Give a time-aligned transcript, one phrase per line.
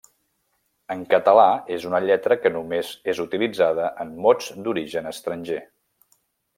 [0.95, 1.43] En català
[1.75, 5.65] és una lletra que només és utilitzada en mots d'origen estranger.